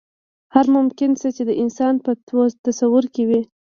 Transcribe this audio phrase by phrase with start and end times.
[0.53, 2.11] هر ممکن څه چې د انسان په
[2.65, 3.41] تصور کې وي.